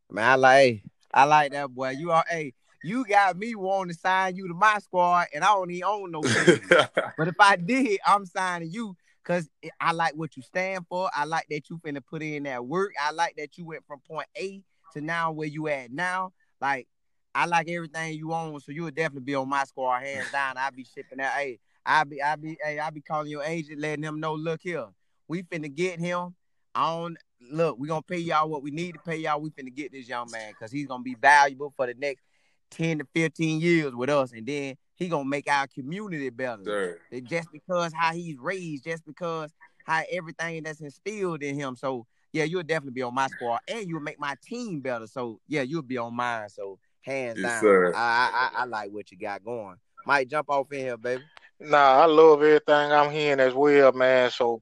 Man, 0.09 0.29
I 0.29 0.35
like 0.35 0.83
I 1.13 1.23
like 1.23 1.51
that 1.51 1.69
boy. 1.69 1.91
You 1.91 2.11
are 2.11 2.25
hey. 2.29 2.53
You 2.83 3.05
got 3.05 3.37
me 3.37 3.53
wanting 3.53 3.93
to 3.93 3.99
sign 3.99 4.35
you 4.35 4.47
to 4.47 4.55
my 4.55 4.79
squad, 4.79 5.27
and 5.35 5.43
I 5.43 5.47
don't 5.47 5.69
even 5.69 5.83
own 5.83 6.11
no. 6.11 6.21
but 7.17 7.27
if 7.27 7.35
I 7.39 7.55
did, 7.55 7.99
I'm 8.05 8.25
signing 8.25 8.71
you 8.71 8.95
Cause 9.23 9.49
I 9.79 9.91
like 9.91 10.15
what 10.15 10.35
you 10.35 10.41
stand 10.41 10.85
for. 10.89 11.09
I 11.15 11.25
like 11.25 11.45
that 11.49 11.69
you 11.69 11.77
finna 11.77 12.01
put 12.03 12.23
in 12.23 12.43
that 12.43 12.65
work. 12.65 12.93
I 13.01 13.11
like 13.11 13.35
that 13.37 13.57
you 13.57 13.65
went 13.65 13.85
from 13.85 13.99
point 13.99 14.27
A 14.37 14.63
to 14.93 15.01
now 15.01 15.31
where 15.31 15.47
you 15.47 15.67
at 15.67 15.91
now. 15.91 16.33
Like 16.59 16.87
I 17.33 17.45
like 17.45 17.69
everything 17.69 18.17
you 18.17 18.33
own, 18.33 18.59
so 18.59 18.71
you 18.71 18.83
would 18.83 18.95
definitely 18.95 19.25
be 19.25 19.35
on 19.35 19.47
my 19.47 19.63
squad 19.65 20.01
hands 20.01 20.29
down. 20.31 20.57
I'll 20.57 20.71
be 20.71 20.83
shipping 20.85 21.19
that. 21.19 21.33
Hey, 21.33 21.59
I'll 21.85 22.05
be 22.05 22.21
I'll 22.21 22.37
be 22.37 22.57
hey, 22.63 22.79
I'll 22.79 22.91
be 22.91 23.01
calling 23.01 23.29
your 23.29 23.43
agent, 23.43 23.79
letting 23.79 24.03
him 24.03 24.19
know, 24.19 24.33
look 24.33 24.61
here, 24.63 24.87
we 25.27 25.43
finna 25.43 25.73
get 25.73 25.99
him 25.99 26.35
on. 26.75 27.17
Look, 27.51 27.79
we 27.79 27.87
gonna 27.87 28.01
pay 28.01 28.17
y'all 28.17 28.49
what 28.49 28.63
we 28.63 28.71
need 28.71 28.93
to 28.93 28.99
pay 28.99 29.17
y'all. 29.17 29.41
We 29.41 29.49
finna 29.49 29.73
get 29.73 29.91
this 29.91 30.07
young 30.07 30.29
man 30.29 30.51
because 30.51 30.71
he's 30.71 30.87
gonna 30.87 31.03
be 31.03 31.15
valuable 31.15 31.73
for 31.75 31.87
the 31.87 31.93
next 31.95 32.23
10 32.71 32.99
to 32.99 33.07
15 33.13 33.61
years 33.61 33.95
with 33.95 34.09
us. 34.09 34.31
And 34.31 34.45
then 34.45 34.75
he 35.01 35.09
gonna 35.09 35.25
make 35.25 35.49
our 35.49 35.65
community 35.67 36.29
better. 36.29 36.63
Sure. 36.63 37.21
Just 37.23 37.51
because 37.51 37.91
how 37.91 38.13
he's 38.13 38.37
raised, 38.37 38.83
just 38.83 39.03
because 39.05 39.51
how 39.83 40.03
everything 40.11 40.61
that's 40.63 40.79
instilled 40.79 41.41
in 41.41 41.55
him. 41.55 41.75
So 41.75 42.05
yeah, 42.31 42.43
you'll 42.43 42.61
definitely 42.61 42.93
be 42.93 43.01
on 43.01 43.15
my 43.15 43.27
squad, 43.27 43.61
and 43.67 43.89
you'll 43.89 43.99
make 43.99 44.19
my 44.19 44.35
team 44.43 44.79
better. 44.79 45.07
So 45.07 45.39
yeah, 45.47 45.63
you'll 45.63 45.81
be 45.81 45.97
on 45.97 46.15
mine. 46.15 46.49
So 46.49 46.77
hands 47.01 47.39
yes, 47.39 47.49
down, 47.49 47.61
sir. 47.61 47.93
I, 47.95 48.51
I 48.55 48.61
I 48.61 48.65
like 48.65 48.91
what 48.91 49.11
you 49.11 49.17
got 49.17 49.43
going. 49.43 49.75
Might 50.05 50.29
jump 50.29 50.49
off 50.49 50.71
in 50.71 50.79
here, 50.79 50.97
baby. 50.97 51.23
Nah, 51.59 51.77
I 51.77 52.05
love 52.05 52.43
everything 52.43 52.91
I'm 52.91 53.11
hearing 53.11 53.39
as 53.39 53.55
well, 53.55 53.91
man. 53.93 54.29
So 54.29 54.61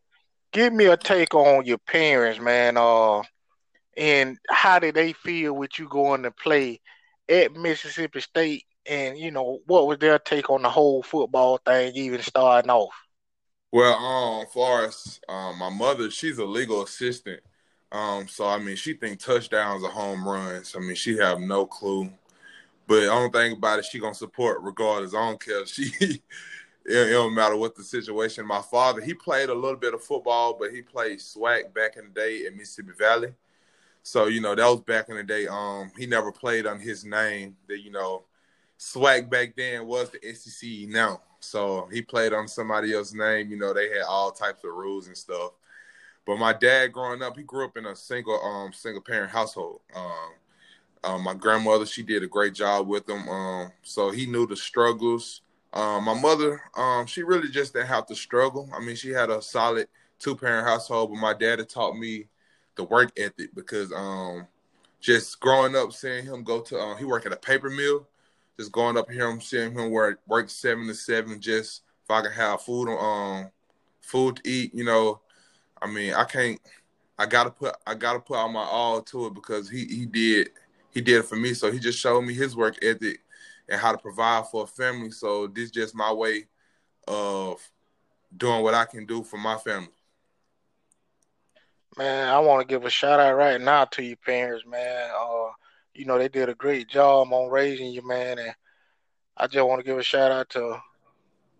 give 0.53 0.72
me 0.72 0.86
a 0.86 0.96
take 0.96 1.36
on 1.36 1.65
your 1.65 1.77
parents, 1.79 2.39
man. 2.39 2.77
Uh, 2.77 3.24
and 3.98 4.38
how 4.50 4.79
did 4.79 4.96
they 4.96 5.12
feel 5.12 5.53
with 5.53 5.77
you 5.77 5.89
going 5.89 6.24
to 6.24 6.31
play 6.31 6.79
at 7.27 7.53
Mississippi 7.53 8.22
State 8.22 8.63
and 8.89 9.17
you 9.17 9.31
know 9.31 9.60
what 9.65 9.88
was 9.88 10.00
their 10.00 10.19
take 10.19 10.50
on 10.50 10.63
the 10.63 10.69
whole 10.69 11.03
football 11.03 11.60
thing, 11.65 11.93
even 11.96 12.22
starting 12.22 12.72
off? 12.72 12.93
Well, 13.72 13.93
um, 13.93 14.48
far 14.48 14.86
as 14.86 15.19
um, 15.29 15.60
my 15.60 15.69
mother, 15.69 16.10
she's 16.10 16.39
a 16.39 16.46
legal 16.46 16.84
assistant. 16.84 17.41
Um, 17.91 18.27
so 18.27 18.48
I 18.48 18.58
mean, 18.58 18.75
she 18.75 18.93
think 18.93 19.19
touchdowns 19.19 19.84
are 19.84 19.91
home 19.91 20.27
runs. 20.27 20.75
I 20.75 20.79
mean, 20.79 20.96
she 20.96 21.17
have 21.17 21.39
no 21.39 21.65
clue. 21.65 22.10
But 22.88 23.03
I 23.03 23.05
don't 23.05 23.31
think 23.31 23.60
about 23.60 23.79
it, 23.79 23.86
she 23.86 24.00
gonna 24.00 24.15
support 24.15 24.63
regardless. 24.63 25.13
I 25.13 25.27
don't 25.27 25.39
care. 25.39 25.65
She 25.67 25.91
it, 26.01 26.22
it 26.86 27.12
don't 27.12 27.36
matter 27.36 27.55
what 27.55 27.75
the 27.75 27.84
situation. 27.84 28.46
My 28.48 28.62
father, 28.62 29.01
he 29.01 29.13
played 29.13 29.50
a 29.50 29.53
little 29.53 29.77
bit 29.77 29.93
of 29.93 30.03
football, 30.03 30.58
but 30.60 30.72
he 30.72 30.81
played 30.81 31.19
SWAC 31.19 31.74
back 31.74 31.98
in 31.98 32.05
the 32.05 32.19
day 32.19 32.46
at 32.48 32.55
Mississippi 32.55 32.93
Valley. 32.98 33.34
So, 34.01 34.25
you 34.25 34.41
know, 34.41 34.55
that 34.55 34.65
was 34.65 34.81
back 34.81 35.10
in 35.10 35.17
the 35.17 35.24
day. 35.24 35.46
Um, 35.48 35.91
he 35.98 36.08
never 36.08 36.31
played 36.31 36.65
on 36.65 36.79
his 36.79 37.05
name. 37.05 37.55
That, 37.67 37.79
you 37.79 37.91
know, 37.91 38.24
SWAC 38.79 39.29
back 39.29 39.55
then 39.57 39.86
was 39.88 40.12
the 40.12 40.33
SEC 40.33 40.89
now. 40.89 41.21
So 41.41 41.88
he 41.91 42.01
played 42.01 42.33
on 42.33 42.48
somebody 42.48 42.93
else's 42.95 43.15
name. 43.15 43.51
You 43.51 43.57
know, 43.57 43.74
they 43.74 43.89
had 43.89 44.03
all 44.09 44.31
types 44.31 44.63
of 44.65 44.74
rules 44.74 45.07
and 45.07 45.17
stuff. 45.17 45.51
But 46.25 46.38
my 46.38 46.53
dad, 46.53 46.93
growing 46.93 47.24
up, 47.24 47.38
he 47.38 47.43
grew 47.43 47.65
up 47.65 47.77
in 47.77 47.86
a 47.88 47.95
single 47.95 48.41
um 48.43 48.74
single 48.74 49.01
parent 49.03 49.31
household. 49.31 49.81
Um, 49.95 50.31
um, 51.03 51.24
my 51.24 51.33
grandmother, 51.33 51.86
she 51.86 52.03
did 52.03 52.24
a 52.24 52.27
great 52.27 52.53
job 52.53 52.88
with 52.88 53.09
him. 53.09 53.27
Um, 53.29 53.71
so 53.83 54.12
he 54.12 54.25
knew 54.25 54.45
the 54.48 54.55
struggles 54.57 55.41
Um, 55.74 56.05
my 56.05 56.13
mother, 56.19 56.62
um, 56.75 57.05
she 57.07 57.24
really 57.24 57.50
just 57.50 57.74
didn't 57.74 57.88
have 57.89 58.07
to 58.07 58.15
struggle. 58.15 58.69
I 58.75 58.79
mean, 58.79 58.95
she 58.95 59.09
had 59.12 59.29
a 59.29 59.41
solid 59.41 59.88
two 60.19 60.36
parent 60.36 60.67
household, 60.67 61.12
but 61.12 61.19
my 61.19 61.33
dad 61.33 61.59
had 61.59 61.69
taught 61.69 61.98
me 61.98 62.27
the 62.75 62.83
work 62.86 63.12
ethic 63.17 63.53
because 63.55 63.91
um, 63.93 64.48
just 65.00 65.39
growing 65.39 65.75
up, 65.75 65.93
seeing 65.93 66.25
him 66.25 66.43
go 66.43 66.62
to 66.62 66.77
uh, 66.79 66.95
he 66.98 67.05
worked 67.05 67.25
at 67.27 67.33
a 67.33 67.38
paper 67.38 67.69
mill, 67.69 68.07
just 68.59 68.73
going 68.73 68.97
up 68.97 69.09
here, 69.09 69.25
I'm 69.25 69.39
seeing 69.39 69.71
him 69.71 69.89
work 69.89 70.19
work 70.27 70.49
seven 70.49 70.85
to 70.87 70.93
seven, 70.93 71.39
just 71.39 71.83
if 72.03 72.11
I 72.11 72.21
can 72.21 72.31
have 72.31 72.61
food 72.61 72.89
um 72.93 73.49
food 74.01 74.35
to 74.35 74.49
eat, 74.49 74.75
you 74.75 74.83
know. 74.83 75.21
I 75.81 75.87
mean, 75.87 76.13
I 76.13 76.25
can't. 76.25 76.59
I 77.17 77.25
gotta 77.25 77.51
put 77.51 77.77
I 77.87 77.95
gotta 77.95 78.19
put 78.19 78.35
all 78.35 78.49
my 78.49 78.63
all 78.63 79.01
to 79.01 79.27
it 79.27 79.33
because 79.33 79.69
he 79.69 79.85
he 79.85 80.05
did 80.05 80.49
he 80.91 80.99
did 80.99 81.19
it 81.19 81.25
for 81.25 81.37
me. 81.37 81.53
So 81.53 81.71
he 81.71 81.79
just 81.79 81.99
showed 81.99 82.21
me 82.21 82.33
his 82.33 82.53
work 82.53 82.75
ethic 82.83 83.21
and 83.69 83.79
how 83.79 83.93
to 83.93 83.97
provide 83.97 84.47
for 84.47 84.65
a 84.65 84.67
family. 84.67 85.11
So 85.11 85.47
this 85.47 85.65
is 85.65 85.71
just 85.71 85.95
my 85.95 86.11
way 86.11 86.47
of 87.07 87.61
doing 88.35 88.61
what 88.61 88.73
I 88.73 88.83
can 88.83 89.05
do 89.05 89.23
for 89.23 89.37
my 89.37 89.55
family. 89.55 89.87
Man, 91.97 92.27
I 92.27 92.39
want 92.39 92.59
to 92.59 92.67
give 92.67 92.83
a 92.83 92.89
shout 92.89 93.21
out 93.21 93.37
right 93.37 93.59
now 93.59 93.85
to 93.85 94.03
your 94.03 94.17
parents, 94.17 94.65
man. 94.65 95.11
Uh, 95.17 95.51
you 95.93 96.05
know 96.05 96.17
they 96.17 96.29
did 96.29 96.50
a 96.50 96.55
great 96.55 96.88
job 96.88 97.31
on 97.31 97.50
raising 97.50 97.91
you, 97.91 98.05
man, 98.08 98.39
and 98.39 98.53
I 99.38 99.48
just 99.48 99.65
want 99.67 99.79
to 99.79 99.86
give 99.86 99.98
a 99.98 100.03
shout 100.03 100.31
out 100.31 100.50
to 100.51 100.77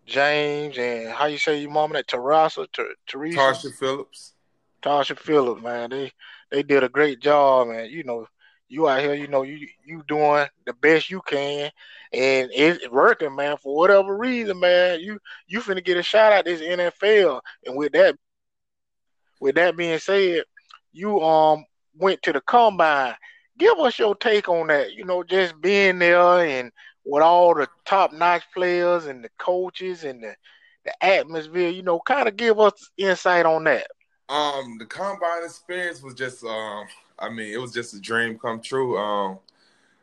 James 0.06 0.78
and 0.78 1.08
how 1.08 1.26
you 1.26 1.38
say 1.38 1.60
your 1.60 1.70
mom 1.70 1.92
that 1.92 2.08
Teresa, 2.08 2.66
Ter- 2.72 2.94
Teresa, 3.06 3.38
Tasha 3.38 3.74
Phillips, 3.74 4.34
Tasha 4.82 5.18
Phillips, 5.18 5.62
man. 5.62 5.90
They 5.90 6.12
they 6.50 6.62
did 6.62 6.82
a 6.82 6.88
great 6.88 7.20
job, 7.20 7.68
man. 7.68 7.88
You 7.90 8.04
know, 8.04 8.26
you 8.68 8.88
out 8.88 9.00
here, 9.00 9.14
you 9.14 9.28
know, 9.28 9.42
you 9.42 9.66
you 9.84 10.02
doing 10.06 10.46
the 10.66 10.72
best 10.74 11.10
you 11.10 11.20
can, 11.26 11.70
and 12.12 12.50
it's 12.52 12.88
working, 12.90 13.34
man. 13.34 13.56
For 13.56 13.74
whatever 13.76 14.16
reason, 14.16 14.58
man, 14.60 15.00
you 15.00 15.18
you 15.46 15.60
finna 15.60 15.84
get 15.84 15.96
a 15.98 16.02
shot 16.02 16.32
at 16.32 16.44
this 16.44 16.60
NFL, 16.60 17.40
and 17.66 17.76
with 17.76 17.92
that, 17.92 18.16
with 19.40 19.56
that 19.56 19.76
being 19.76 19.98
said, 19.98 20.44
you 20.92 21.20
um 21.20 21.64
went 21.96 22.22
to 22.22 22.32
the 22.32 22.40
combine. 22.40 23.14
Give 23.60 23.78
us 23.78 23.98
your 23.98 24.16
take 24.16 24.48
on 24.48 24.68
that. 24.68 24.94
You 24.94 25.04
know, 25.04 25.22
just 25.22 25.60
being 25.60 25.98
there 25.98 26.40
and 26.40 26.72
with 27.04 27.22
all 27.22 27.54
the 27.54 27.68
top 27.84 28.12
notch 28.12 28.42
players 28.54 29.06
and 29.06 29.22
the 29.22 29.28
coaches 29.38 30.02
and 30.04 30.22
the 30.22 30.34
the 30.84 31.04
atmosphere. 31.04 31.68
You 31.68 31.82
know, 31.82 32.00
kind 32.00 32.26
of 32.26 32.36
give 32.36 32.58
us 32.58 32.90
insight 32.96 33.46
on 33.46 33.64
that. 33.64 33.86
Um, 34.28 34.78
the 34.78 34.86
combine 34.86 35.44
experience 35.44 36.02
was 36.02 36.14
just 36.14 36.42
um 36.42 36.86
I 37.18 37.28
mean, 37.28 37.52
it 37.52 37.60
was 37.60 37.72
just 37.72 37.94
a 37.94 38.00
dream 38.00 38.38
come 38.38 38.60
true. 38.60 38.96
Um, 38.96 39.38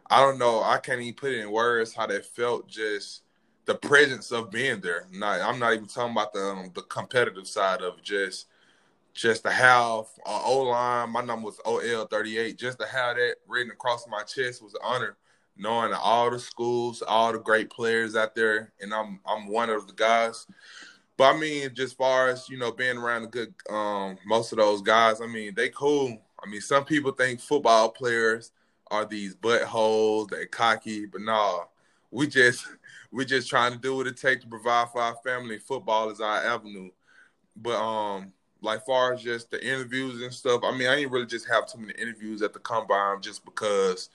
I 0.09 0.21
don't 0.21 0.37
know. 0.37 0.61
I 0.61 0.77
can't 0.77 1.01
even 1.01 1.15
put 1.15 1.31
it 1.31 1.39
in 1.39 1.51
words 1.51 1.93
how 1.93 2.05
that 2.07 2.25
felt. 2.25 2.67
Just 2.67 3.23
the 3.65 3.75
presence 3.75 4.31
of 4.31 4.51
being 4.51 4.79
there. 4.79 5.07
Not, 5.11 5.41
I'm 5.41 5.59
not 5.59 5.73
even 5.73 5.87
talking 5.87 6.11
about 6.11 6.31
the 6.33 6.41
um, 6.41 6.71
the 6.75 6.83
competitive 6.83 7.47
side 7.47 7.81
of 7.81 8.01
just 8.03 8.47
just 9.17 9.43
to 9.43 9.49
have 9.49 10.05
uh, 10.25 10.41
O 10.43 10.61
line. 10.61 11.09
My 11.09 11.21
number 11.21 11.47
was 11.47 11.59
OL 11.65 12.05
38. 12.05 12.57
Just 12.57 12.79
to 12.79 12.85
have 12.85 13.17
that 13.17 13.37
written 13.47 13.71
across 13.71 14.07
my 14.07 14.21
chest 14.21 14.61
was 14.61 14.75
an 14.75 14.81
honor. 14.83 15.17
Knowing 15.57 15.91
all 15.91 16.29
the 16.29 16.37
schools, 16.37 17.01
all 17.01 17.33
the 17.33 17.39
great 17.39 17.71
players 17.71 18.15
out 18.15 18.35
there, 18.35 18.71
and 18.79 18.93
I'm 18.93 19.19
I'm 19.25 19.47
one 19.47 19.71
of 19.71 19.87
the 19.87 19.93
guys. 19.93 20.45
But 21.17 21.35
I 21.35 21.39
mean, 21.39 21.71
just 21.73 21.97
far 21.97 22.29
as 22.29 22.47
you 22.47 22.59
know, 22.59 22.71
being 22.71 22.97
around 22.97 23.23
a 23.23 23.27
good 23.27 23.55
um, 23.67 24.19
most 24.23 24.51
of 24.51 24.59
those 24.59 24.83
guys, 24.83 25.19
I 25.19 25.25
mean, 25.25 25.55
they 25.55 25.69
cool. 25.69 26.21
I 26.43 26.47
mean, 26.47 26.61
some 26.61 26.85
people 26.85 27.11
think 27.11 27.39
football 27.39 27.89
players 27.89 28.51
are 28.91 29.03
these 29.03 29.35
buttholes, 29.35 30.29
they 30.29 30.45
cocky, 30.45 31.07
but 31.07 31.21
no, 31.21 31.63
we 32.11 32.27
just 32.27 32.67
we 33.11 33.25
just 33.25 33.49
trying 33.49 33.71
to 33.71 33.79
do 33.79 33.95
what 33.95 34.05
it 34.05 34.17
takes 34.17 34.43
to 34.43 34.47
provide 34.47 34.91
for 34.91 35.01
our 35.01 35.15
family. 35.23 35.57
Football 35.57 36.11
is 36.11 36.21
our 36.21 36.37
avenue. 36.37 36.91
But 37.59 37.81
um, 37.81 38.31
like 38.61 38.85
far 38.85 39.13
as 39.13 39.21
just 39.21 39.51
the 39.51 39.63
interviews 39.65 40.21
and 40.21 40.33
stuff, 40.33 40.61
I 40.63 40.75
mean, 40.75 40.87
I 40.87 40.95
didn't 40.95 41.11
really 41.11 41.25
just 41.25 41.47
have 41.47 41.67
too 41.67 41.79
many 41.79 41.93
interviews 41.93 42.41
at 42.41 42.53
the 42.53 42.59
combine 42.59 43.21
just 43.21 43.45
because 43.45 44.09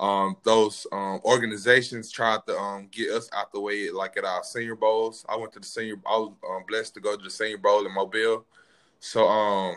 um, 0.00 0.36
those 0.44 0.86
um, 0.92 1.20
organizations 1.24 2.10
tried 2.10 2.46
to 2.46 2.56
um, 2.56 2.88
get 2.90 3.10
us 3.10 3.28
out 3.32 3.52
the 3.52 3.60
way, 3.60 3.90
like 3.90 4.16
at 4.16 4.24
our 4.24 4.44
senior 4.44 4.76
bowls. 4.76 5.24
I 5.28 5.36
went 5.36 5.52
to 5.54 5.60
the 5.60 5.66
senior. 5.66 5.96
I 6.06 6.16
was 6.16 6.32
um, 6.48 6.64
blessed 6.68 6.94
to 6.94 7.00
go 7.00 7.16
to 7.16 7.22
the 7.22 7.30
senior 7.30 7.58
bowl 7.58 7.84
in 7.84 7.92
Mobile. 7.92 8.44
So 9.00 9.26
um, 9.26 9.76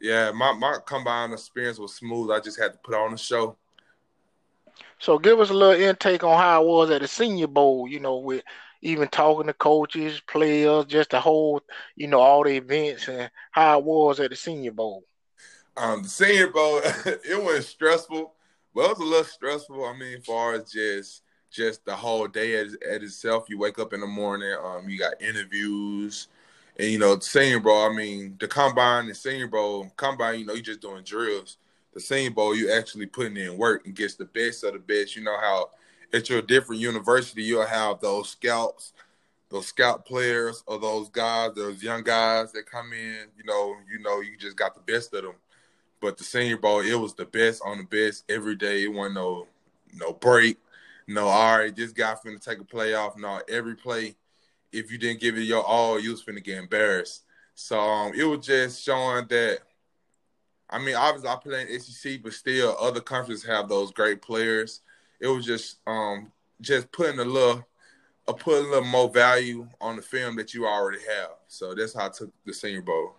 yeah, 0.00 0.30
my 0.32 0.52
my 0.52 0.78
combine 0.84 1.32
experience 1.32 1.78
was 1.78 1.94
smooth. 1.94 2.30
I 2.30 2.40
just 2.40 2.60
had 2.60 2.72
to 2.72 2.78
put 2.78 2.94
on 2.94 3.14
a 3.14 3.18
show. 3.18 3.56
So 4.98 5.18
give 5.18 5.40
us 5.40 5.50
a 5.50 5.54
little 5.54 5.80
intake 5.80 6.24
on 6.24 6.38
how 6.38 6.62
it 6.62 6.66
was 6.66 6.90
at 6.90 7.00
the 7.02 7.08
Senior 7.08 7.48
Bowl. 7.48 7.88
You 7.88 8.00
know, 8.00 8.16
with 8.16 8.42
even 8.82 9.08
talking 9.08 9.46
to 9.46 9.52
coaches, 9.52 10.20
players, 10.20 10.86
just 10.86 11.10
the 11.10 11.20
whole, 11.20 11.60
you 11.96 12.06
know, 12.06 12.20
all 12.20 12.44
the 12.44 12.56
events 12.56 13.08
and 13.08 13.30
how 13.50 13.78
it 13.78 13.84
was 13.84 14.20
at 14.20 14.30
the 14.30 14.36
Senior 14.36 14.72
Bowl. 14.72 15.04
Um, 15.76 16.02
the 16.02 16.08
Senior 16.08 16.48
Bowl, 16.48 16.80
it 16.84 17.42
was 17.42 17.68
stressful, 17.68 18.32
but 18.74 18.84
it 18.84 18.88
was 18.88 18.98
a 18.98 19.04
little 19.04 19.24
stressful. 19.24 19.84
I 19.84 19.96
mean, 19.96 20.18
as 20.18 20.24
far 20.24 20.54
as 20.54 20.70
just 20.70 21.22
just 21.50 21.84
the 21.84 21.94
whole 21.94 22.26
day 22.26 22.56
at, 22.60 22.66
at 22.86 23.02
itself. 23.02 23.46
You 23.48 23.58
wake 23.58 23.78
up 23.78 23.92
in 23.92 24.00
the 24.00 24.06
morning, 24.06 24.54
um, 24.62 24.88
you 24.88 24.98
got 24.98 25.22
interviews 25.22 26.28
and 26.78 26.90
you 26.90 26.98
know, 26.98 27.16
the 27.16 27.22
senior 27.22 27.60
bowl, 27.60 27.90
I 27.90 27.94
mean, 27.94 28.36
the 28.38 28.48
combine 28.48 29.06
and 29.06 29.16
senior 29.16 29.48
bowl, 29.48 29.90
combine, 29.96 30.40
you 30.40 30.46
know, 30.46 30.52
you're 30.52 30.62
just 30.62 30.82
doing 30.82 31.04
drills. 31.04 31.56
The 31.94 32.00
senior 32.00 32.30
bowl, 32.30 32.54
you 32.54 32.70
actually 32.70 33.06
putting 33.06 33.36
in 33.38 33.56
work 33.56 33.86
and 33.86 33.94
gets 33.94 34.16
the 34.16 34.26
best 34.26 34.62
of 34.64 34.74
the 34.74 34.78
best. 34.78 35.16
You 35.16 35.24
know 35.24 35.38
how 35.40 35.70
at 36.12 36.28
your 36.28 36.42
different 36.42 36.80
university, 36.80 37.42
you'll 37.42 37.66
have 37.66 38.00
those 38.00 38.30
scouts, 38.30 38.92
those 39.48 39.66
scout 39.66 40.04
players, 40.04 40.62
or 40.66 40.78
those 40.78 41.08
guys, 41.08 41.52
those 41.54 41.82
young 41.82 42.02
guys 42.02 42.52
that 42.52 42.66
come 42.66 42.92
in. 42.92 43.26
You 43.36 43.44
know, 43.44 43.76
you 43.90 43.98
know, 44.00 44.20
you 44.20 44.36
just 44.36 44.56
got 44.56 44.74
the 44.74 44.92
best 44.92 45.14
of 45.14 45.22
them. 45.22 45.34
But 46.00 46.18
the 46.18 46.24
senior 46.24 46.58
bowl, 46.58 46.80
it 46.80 46.94
was 46.94 47.14
the 47.14 47.24
best 47.24 47.62
on 47.64 47.78
the 47.78 47.84
best 47.84 48.24
every 48.28 48.54
day. 48.54 48.84
It 48.84 48.92
wasn't 48.92 49.16
no 49.16 49.46
no 49.94 50.12
break, 50.12 50.58
no 51.06 51.26
all 51.26 51.58
right, 51.58 51.74
this 51.74 51.92
guy 51.92 52.14
finna 52.14 52.42
take 52.42 52.58
a 52.58 52.64
play 52.64 52.94
off. 52.94 53.16
No, 53.16 53.40
every 53.48 53.74
play 53.74 54.16
if 54.72 54.90
you 54.90 54.98
didn't 54.98 55.20
give 55.20 55.36
it 55.36 55.42
your 55.42 55.64
all, 55.64 55.98
you 55.98 56.10
was 56.10 56.22
finna 56.22 56.42
get 56.42 56.58
embarrassed. 56.58 57.24
So 57.54 57.78
um, 57.78 58.12
it 58.14 58.24
was 58.24 58.46
just 58.46 58.82
showing 58.82 59.26
that. 59.28 59.60
I 60.68 60.78
mean, 60.78 60.96
obviously 60.96 61.30
I 61.30 61.36
play 61.36 61.62
in 61.62 61.80
SEC, 61.80 62.22
but 62.22 62.32
still 62.32 62.76
other 62.80 63.00
countries 63.00 63.44
have 63.44 63.68
those 63.68 63.92
great 63.92 64.20
players. 64.20 64.80
It 65.20 65.28
was 65.28 65.44
just 65.44 65.78
um 65.86 66.32
just 66.60 66.90
putting 66.90 67.20
a 67.20 67.24
little, 67.24 67.66
uh, 68.26 68.32
putting 68.32 68.66
a 68.66 68.70
little 68.70 68.84
more 68.88 69.10
value 69.10 69.68
on 69.80 69.96
the 69.96 70.02
film 70.02 70.36
that 70.36 70.54
you 70.54 70.66
already 70.66 71.00
have. 71.00 71.30
So 71.48 71.74
that's 71.74 71.94
how 71.94 72.06
I 72.06 72.08
took 72.08 72.32
the 72.44 72.54
Senior 72.54 72.82
Bowl. 72.82 73.14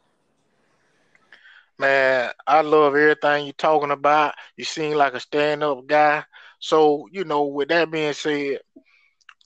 Man, 1.79 2.31
I 2.47 2.61
love 2.61 2.95
everything 2.95 3.45
you're 3.45 3.53
talking 3.53 3.91
about. 3.91 4.33
You 4.55 4.63
seem 4.63 4.97
like 4.97 5.13
a 5.13 5.19
stand-up 5.19 5.85
guy. 5.85 6.23
So, 6.59 7.07
you 7.11 7.23
know, 7.23 7.43
with 7.43 7.69
that 7.69 7.91
being 7.91 8.13
said, 8.13 8.61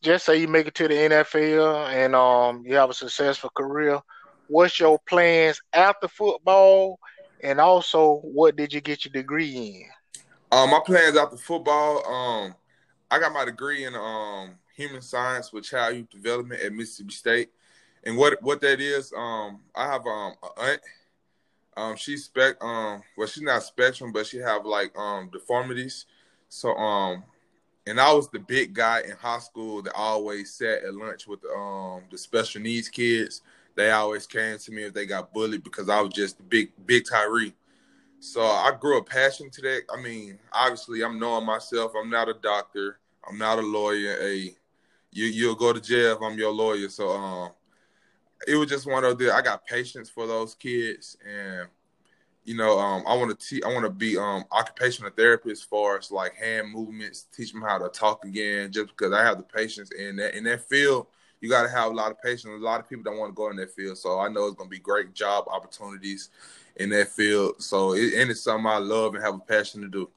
just 0.02 0.26
say 0.26 0.38
you 0.38 0.48
make 0.48 0.68
it 0.68 0.76
to 0.76 0.88
the 0.88 0.94
NFL 0.94 1.88
and 1.90 2.16
um 2.16 2.64
you 2.66 2.76
have 2.76 2.90
a 2.90 2.94
successful 2.94 3.52
career. 3.54 4.00
What's 4.48 4.80
your 4.80 5.00
plans 5.08 5.62
after 5.74 6.08
football, 6.08 7.00
and 7.44 7.60
also 7.60 8.22
what 8.24 8.56
did 8.56 8.74
you 8.74 8.82
get 8.82 9.06
your 9.06 9.12
degree 9.12 9.56
in? 9.56 9.90
Um, 10.52 10.70
my 10.72 10.82
plans 10.86 11.16
after 11.16 11.38
football. 11.38 12.06
Um, 12.06 12.56
I 13.10 13.20
got 13.20 13.34
my 13.34 13.46
degree 13.46 13.86
in 13.86 13.96
um 13.96 14.52
human 14.76 15.02
science 15.02 15.54
with 15.54 15.66
child 15.66 15.96
youth 15.96 16.10
development 16.10 16.62
at 16.62 16.74
Mississippi 16.74 17.14
State, 17.14 17.50
and 18.04 18.18
what 18.18 18.42
what 18.42 18.62
that 18.62 18.82
is, 18.82 19.14
um, 19.16 19.62
I 19.76 19.86
have 19.86 20.06
um 20.06 20.34
an 20.44 20.50
aunt. 20.58 20.82
Um, 21.78 21.96
she's 21.96 22.26
spec 22.26 22.62
um 22.62 23.02
well 23.18 23.28
she's 23.28 23.44
not 23.44 23.64
spectrum, 23.64 24.12
but 24.12 24.28
she 24.28 24.38
have 24.38 24.66
like 24.66 24.98
um 24.98 25.30
deformities. 25.32 26.06
So 26.50 26.76
um 26.76 27.24
and 27.88 28.00
I 28.00 28.14
was 28.14 28.30
the 28.30 28.40
big 28.40 28.74
guy 28.74 29.02
in 29.02 29.12
high 29.12 29.40
school 29.40 29.82
that 29.84 29.94
always 29.96 30.54
sat 30.54 30.84
at 30.84 30.94
lunch 30.94 31.28
with 31.28 31.40
um 31.56 32.02
the 32.12 32.18
special 32.18 32.62
needs 32.62 32.90
kids. 32.90 33.42
They 33.76 33.92
always 33.92 34.28
came 34.28 34.58
to 34.58 34.72
me 34.72 34.84
if 34.84 34.94
they 34.94 35.06
got 35.06 35.34
bullied 35.34 35.64
because 35.64 35.88
I 35.90 36.02
was 36.02 36.14
just 36.14 36.38
the 36.38 36.44
big 36.44 36.72
big 36.86 37.06
Tyree. 37.10 37.54
So 38.22 38.42
I 38.42 38.72
grew 38.80 39.00
a 39.00 39.04
passion 39.04 39.50
to 39.50 39.62
that. 39.64 39.82
I 39.92 40.00
mean, 40.00 40.38
obviously 40.54 41.04
I'm 41.04 41.18
knowing 41.18 41.44
myself. 41.44 41.94
I'm 42.00 42.10
not 42.10 42.30
a 42.30 42.36
doctor. 42.36 43.00
I'm 43.28 43.38
not 43.38 43.58
a 43.58 43.64
lawyer. 43.64 44.16
A 44.22 44.56
you 45.12 45.26
you'll 45.26 45.56
go 45.56 45.74
to 45.74 45.82
jail 45.82 46.16
if 46.16 46.22
I'm 46.22 46.38
your 46.38 46.52
lawyer. 46.52 46.88
So 46.88 47.10
um 47.10 47.52
it 48.48 48.56
was 48.56 48.70
just 48.70 48.86
one 48.86 49.04
of 49.04 49.18
the 49.18 49.34
I 49.34 49.42
got 49.42 49.66
patience 49.66 50.08
for 50.08 50.28
those 50.28 50.54
kids 50.54 51.18
and 51.28 51.68
you 52.44 52.56
know, 52.56 52.80
um, 52.80 53.04
I 53.08 53.16
want 53.16 53.38
to 53.38 53.48
teach. 53.48 53.64
I 53.64 53.68
want 53.68 53.86
to 53.86 53.92
be 53.92 54.18
um 54.18 54.44
occupational 54.52 55.12
therapist 55.12 55.70
for 55.70 55.98
us, 55.98 56.12
like 56.12 56.36
hand 56.36 56.72
movements, 56.72 57.28
teach 57.36 57.52
them 57.52 57.62
how 57.62 57.78
to 57.78 57.90
talk 57.90 58.26
again. 58.26 58.72
Just 58.72 58.90
because 58.90 59.14
I 59.14 59.24
have 59.24 59.38
the 59.38 59.44
patience 59.44 59.92
in 59.92 60.16
that 60.18 60.36
in 60.36 60.44
that 60.46 60.68
field, 60.68 61.08
you 61.40 61.50
got 61.50 61.64
to 61.64 61.70
have 61.70 61.92
a 61.92 61.94
lot 61.94 62.12
of 62.12 62.22
patience. 62.22 62.46
A 62.46 62.64
lot 62.64 62.80
of 62.80 62.90
people 62.90 63.04
don't 63.04 63.20
want 63.20 63.32
to 63.32 63.36
go 63.36 63.50
in 63.52 63.58
that 63.58 63.76
field, 63.76 63.98
so 63.98 64.20
I 64.20 64.28
know 64.28 64.48
it's 64.48 64.56
gonna 64.56 64.70
be 64.70 64.80
great 64.80 65.14
job 65.14 65.46
opportunities 65.50 66.30
in 66.82 66.90
that 66.90 67.10
field. 67.10 67.62
So 67.62 67.94
it, 67.94 68.14
and 68.16 68.32
it's 68.32 68.42
something 68.42 68.66
I 68.68 68.78
love 68.78 69.16
and 69.16 69.24
have 69.24 69.36
a 69.36 69.40
passion 69.40 69.82
to 69.82 69.88
do. 69.88 70.10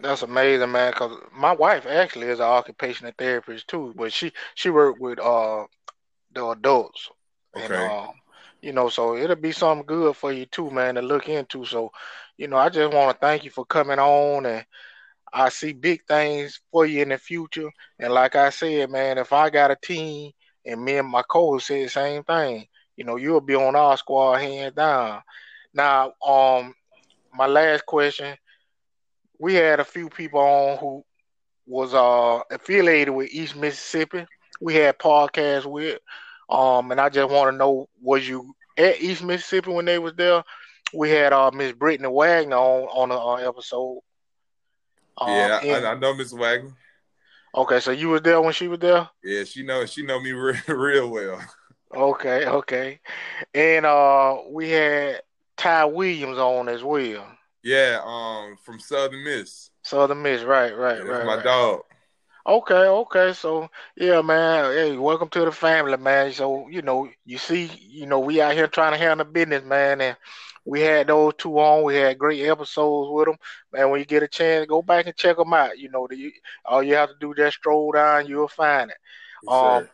That's 0.00 0.22
amazing, 0.22 0.72
man. 0.72 0.92
Cause 0.94 1.18
my 1.32 1.52
wife 1.52 1.86
actually 1.86 2.28
is 2.28 2.40
an 2.40 2.46
occupational 2.46 3.12
therapist 3.16 3.68
too, 3.68 3.92
but 3.96 4.12
she 4.12 4.32
she 4.54 4.70
worked 4.70 5.00
with 5.00 5.18
uh 5.18 5.66
the 6.32 6.46
adults. 6.46 7.10
Okay. 7.56 7.64
And 7.64 7.74
um, 7.74 8.14
you 8.62 8.72
know, 8.72 8.88
so 8.88 9.16
it'll 9.16 9.36
be 9.36 9.52
something 9.52 9.86
good 9.86 10.16
for 10.16 10.32
you 10.32 10.46
too, 10.46 10.70
man, 10.70 10.94
to 10.94 11.02
look 11.02 11.28
into. 11.28 11.64
So, 11.64 11.92
you 12.36 12.48
know, 12.48 12.56
I 12.56 12.68
just 12.68 12.92
want 12.92 13.14
to 13.14 13.20
thank 13.20 13.44
you 13.44 13.50
for 13.50 13.64
coming 13.64 13.98
on 13.98 14.46
and 14.46 14.64
I 15.32 15.48
see 15.48 15.72
big 15.72 16.04
things 16.06 16.60
for 16.70 16.86
you 16.86 17.02
in 17.02 17.10
the 17.10 17.18
future. 17.18 17.70
And 17.98 18.12
like 18.12 18.36
I 18.36 18.50
said, 18.50 18.90
man, 18.90 19.18
if 19.18 19.32
I 19.32 19.50
got 19.50 19.70
a 19.70 19.76
team 19.76 20.32
and 20.66 20.84
me 20.84 20.96
and 20.96 21.08
my 21.08 21.22
coach 21.22 21.64
said 21.64 21.84
the 21.84 21.88
same 21.88 22.22
thing, 22.24 22.66
you 23.00 23.06
know, 23.06 23.16
you'll 23.16 23.40
be 23.40 23.54
on 23.54 23.74
our 23.74 23.96
squad 23.96 24.42
hands 24.42 24.74
down. 24.74 25.22
Now, 25.72 26.12
um, 26.22 26.74
my 27.32 27.46
last 27.46 27.86
question, 27.86 28.36
we 29.38 29.54
had 29.54 29.80
a 29.80 29.84
few 29.86 30.10
people 30.10 30.38
on 30.38 30.76
who 30.76 31.02
was 31.66 31.94
uh 31.94 32.40
affiliated 32.50 33.14
with 33.14 33.32
East 33.32 33.56
Mississippi. 33.56 34.26
We 34.60 34.74
had 34.74 34.98
podcasts 34.98 35.64
with, 35.64 35.98
um, 36.50 36.90
and 36.92 37.00
I 37.00 37.08
just 37.08 37.30
want 37.32 37.50
to 37.50 37.56
know, 37.56 37.88
was 38.02 38.28
you 38.28 38.52
at 38.76 39.00
East 39.00 39.22
Mississippi 39.22 39.70
when 39.70 39.86
they 39.86 39.98
was 39.98 40.12
there? 40.14 40.44
We 40.92 41.08
had 41.08 41.32
uh 41.32 41.50
Miss 41.54 41.72
Brittany 41.72 42.10
Wagner 42.10 42.56
on 42.56 42.82
on 42.82 43.10
an 43.12 43.16
uh, 43.46 43.48
episode. 43.48 44.00
Um, 45.16 45.30
yeah, 45.30 45.60
and- 45.64 45.86
I, 45.86 45.92
I 45.92 45.94
know 45.94 46.12
Miss 46.12 46.32
Wagner. 46.32 46.76
okay, 47.54 47.80
so 47.80 47.92
you 47.92 48.10
was 48.10 48.20
there 48.20 48.42
when 48.42 48.52
she 48.52 48.68
was 48.68 48.80
there. 48.80 49.08
Yeah, 49.24 49.44
she 49.44 49.62
know 49.62 49.86
she 49.86 50.02
know 50.04 50.20
me 50.20 50.32
real, 50.32 50.60
real 50.68 51.08
well. 51.08 51.40
Okay, 51.94 52.46
okay, 52.46 53.00
and 53.54 53.84
uh, 53.84 54.38
we 54.48 54.70
had 54.70 55.22
Ty 55.56 55.86
Williams 55.86 56.38
on 56.38 56.68
as 56.68 56.84
well. 56.84 57.26
Yeah, 57.62 58.00
um, 58.04 58.56
from 58.64 58.78
Southern 58.78 59.24
Miss. 59.24 59.70
Southern 59.82 60.22
Miss, 60.22 60.42
right, 60.42 60.76
right, 60.76 61.04
Yeah, 61.04 61.10
right. 61.10 61.26
my 61.26 61.34
right. 61.36 61.44
dog. 61.44 61.82
Okay, 62.46 62.74
okay. 62.86 63.32
So 63.34 63.68
yeah, 63.96 64.22
man. 64.22 64.72
Hey, 64.72 64.96
welcome 64.96 65.28
to 65.30 65.44
the 65.44 65.52
family, 65.52 65.96
man. 65.96 66.32
So 66.32 66.68
you 66.68 66.82
know, 66.82 67.08
you 67.26 67.38
see, 67.38 67.66
you 67.88 68.06
know, 68.06 68.18
we 68.20 68.40
out 68.40 68.54
here 68.54 68.66
trying 68.66 68.92
to 68.92 68.98
handle 68.98 69.26
business, 69.26 69.64
man, 69.64 70.00
and 70.00 70.16
we 70.64 70.80
had 70.80 71.08
those 71.08 71.34
two 71.38 71.58
on. 71.58 71.84
We 71.84 71.96
had 71.96 72.18
great 72.18 72.42
episodes 72.46 73.10
with 73.12 73.26
them, 73.26 73.36
man. 73.72 73.90
When 73.90 74.00
you 74.00 74.06
get 74.06 74.22
a 74.22 74.28
chance, 74.28 74.66
go 74.66 74.82
back 74.82 75.06
and 75.06 75.16
check 75.16 75.36
them 75.36 75.52
out. 75.52 75.78
You 75.78 75.90
know, 75.90 76.06
the, 76.08 76.32
all 76.64 76.82
you 76.82 76.94
have 76.94 77.10
to 77.10 77.14
do 77.20 77.34
just 77.34 77.58
stroll 77.58 77.92
down, 77.92 78.26
you'll 78.26 78.48
find 78.48 78.90
it. 78.90 78.96
Yes, 79.42 79.52
Um. 79.52 79.88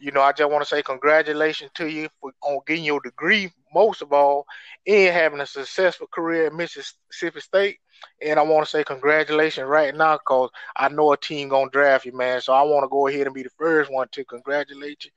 You 0.00 0.10
know, 0.12 0.20
I 0.22 0.32
just 0.32 0.50
want 0.50 0.62
to 0.62 0.68
say 0.68 0.82
congratulations 0.82 1.70
to 1.74 1.86
you 1.86 2.08
for 2.20 2.32
on 2.42 2.60
getting 2.66 2.84
your 2.84 3.00
degree, 3.00 3.50
most 3.74 4.02
of 4.02 4.12
all, 4.12 4.46
and 4.86 5.12
having 5.14 5.40
a 5.40 5.46
successful 5.46 6.06
career 6.06 6.46
at 6.46 6.52
Mississippi 6.52 7.40
State. 7.40 7.78
And 8.20 8.38
I 8.38 8.42
want 8.42 8.64
to 8.64 8.70
say 8.70 8.84
congratulations 8.84 9.66
right 9.66 9.94
now 9.94 10.16
because 10.16 10.50
I 10.76 10.88
know 10.88 11.12
a 11.12 11.16
team 11.16 11.48
gonna 11.48 11.70
draft 11.70 12.04
you, 12.06 12.12
man. 12.12 12.40
So 12.40 12.52
I 12.52 12.62
want 12.62 12.84
to 12.84 12.88
go 12.88 13.06
ahead 13.08 13.26
and 13.26 13.34
be 13.34 13.42
the 13.42 13.50
first 13.58 13.90
one 13.90 14.08
to 14.12 14.24
congratulate 14.24 15.04
you. 15.04 15.10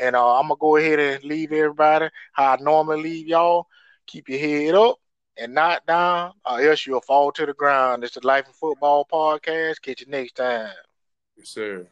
And 0.00 0.14
uh, 0.16 0.38
I'm 0.38 0.48
gonna 0.48 0.56
go 0.58 0.76
ahead 0.76 0.98
and 0.98 1.24
leave 1.24 1.52
everybody 1.52 2.08
how 2.32 2.52
I 2.52 2.56
normally 2.60 3.02
leave 3.02 3.26
y'all. 3.28 3.66
Keep 4.06 4.28
your 4.28 4.38
head 4.38 4.74
up 4.74 4.96
and 5.36 5.54
not 5.54 5.86
down, 5.86 6.32
or 6.44 6.60
else 6.60 6.86
you'll 6.86 7.00
fall 7.00 7.32
to 7.32 7.46
the 7.46 7.54
ground. 7.54 8.04
It's 8.04 8.14
the 8.14 8.26
Life 8.26 8.46
and 8.46 8.54
Football 8.54 9.06
Podcast. 9.10 9.80
Catch 9.82 10.00
you 10.02 10.06
next 10.08 10.34
time. 10.36 10.70
Yes, 11.36 11.48
sir. 11.50 11.86